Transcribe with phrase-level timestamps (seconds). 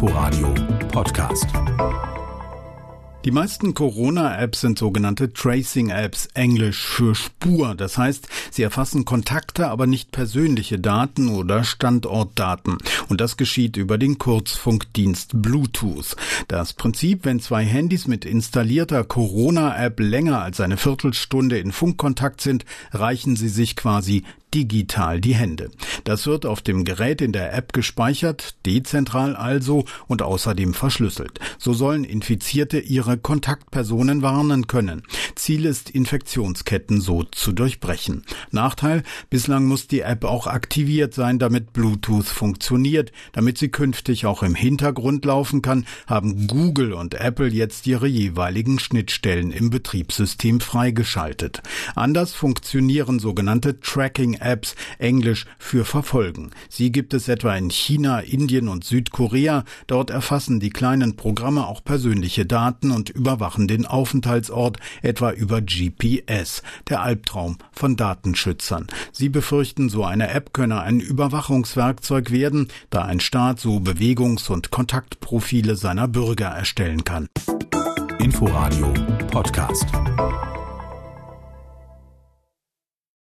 [0.00, 0.54] Inforadio
[0.92, 1.48] Podcast.
[3.24, 7.74] Die meisten Corona-Apps sind sogenannte Tracing-Apps, englisch für Spur.
[7.74, 12.78] Das heißt, sie erfassen Kontakte, aber nicht persönliche Daten oder Standortdaten.
[13.08, 16.14] Und das geschieht über den Kurzfunkdienst Bluetooth.
[16.46, 22.64] Das Prinzip, wenn zwei Handys mit installierter Corona-App länger als eine Viertelstunde in Funkkontakt sind,
[22.92, 24.22] reichen sie sich quasi
[24.54, 25.70] digital die Hände.
[26.08, 31.38] Das wird auf dem Gerät in der App gespeichert, dezentral also und außerdem verschlüsselt.
[31.58, 35.02] So sollen Infizierte ihre Kontaktpersonen warnen können.
[35.48, 38.22] Ziel ist, Infektionsketten so zu durchbrechen.
[38.50, 43.12] Nachteil, bislang muss die App auch aktiviert sein, damit Bluetooth funktioniert.
[43.32, 48.78] Damit sie künftig auch im Hintergrund laufen kann, haben Google und Apple jetzt ihre jeweiligen
[48.78, 51.62] Schnittstellen im Betriebssystem freigeschaltet.
[51.94, 56.50] Anders funktionieren sogenannte Tracking Apps, Englisch für verfolgen.
[56.68, 59.64] Sie gibt es etwa in China, Indien und Südkorea.
[59.86, 66.62] Dort erfassen die kleinen Programme auch persönliche Daten und überwachen den Aufenthaltsort, etwa über GPS.
[66.88, 68.88] Der Albtraum von Datenschützern.
[69.12, 74.70] Sie befürchten, so eine App könne ein Überwachungswerkzeug werden, da ein Staat so Bewegungs- und
[74.70, 77.28] Kontaktprofile seiner Bürger erstellen kann.
[78.18, 78.92] Inforadio
[79.30, 79.86] Podcast.